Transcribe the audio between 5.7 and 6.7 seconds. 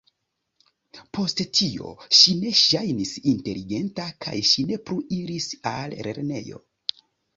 al lernejo.